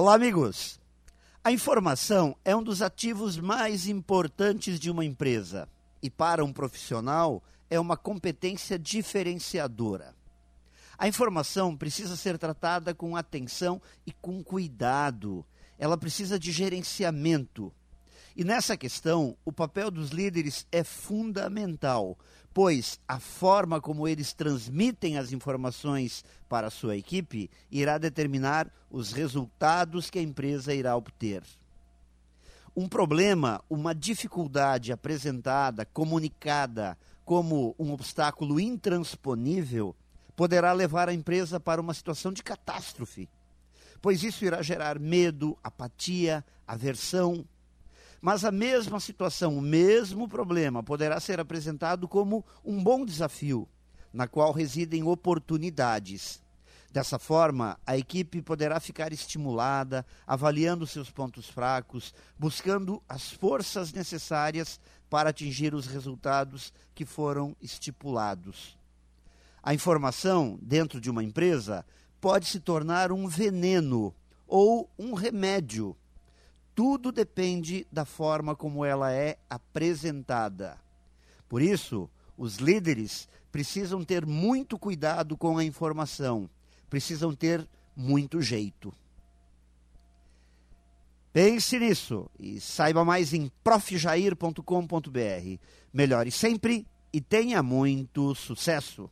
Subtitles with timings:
[0.00, 0.80] Olá, amigos.
[1.42, 5.68] A informação é um dos ativos mais importantes de uma empresa
[6.00, 10.14] e, para um profissional, é uma competência diferenciadora.
[10.96, 15.44] A informação precisa ser tratada com atenção e com cuidado.
[15.76, 17.74] Ela precisa de gerenciamento.
[18.38, 22.16] E nessa questão, o papel dos líderes é fundamental,
[22.54, 29.10] pois a forma como eles transmitem as informações para a sua equipe irá determinar os
[29.10, 31.42] resultados que a empresa irá obter.
[32.76, 39.96] Um problema, uma dificuldade apresentada, comunicada como um obstáculo intransponível,
[40.36, 43.28] poderá levar a empresa para uma situação de catástrofe,
[44.00, 47.44] pois isso irá gerar medo, apatia, aversão,
[48.20, 53.68] mas a mesma situação, o mesmo problema, poderá ser apresentado como um bom desafio,
[54.12, 56.42] na qual residem oportunidades.
[56.90, 64.80] Dessa forma, a equipe poderá ficar estimulada, avaliando seus pontos fracos, buscando as forças necessárias
[65.10, 68.76] para atingir os resultados que foram estipulados.
[69.62, 71.84] A informação dentro de uma empresa
[72.20, 74.14] pode se tornar um veneno
[74.46, 75.94] ou um remédio
[76.78, 80.78] tudo depende da forma como ela é apresentada.
[81.48, 86.48] Por isso, os líderes precisam ter muito cuidado com a informação,
[86.88, 88.94] precisam ter muito jeito.
[91.32, 95.58] Pense nisso e saiba mais em profjair.com.br.
[95.92, 99.10] Melhore sempre e tenha muito sucesso!